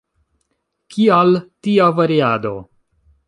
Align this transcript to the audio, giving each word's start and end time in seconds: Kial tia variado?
Kial 0.95 1.37
tia 1.67 1.91
variado? 2.01 2.57